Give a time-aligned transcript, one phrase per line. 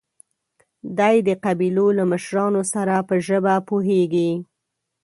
[0.97, 4.31] دی د قبيلو له مشرانو سره په ژبه پوهېږي.